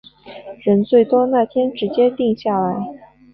[0.63, 2.73] 人最多那天直接定下来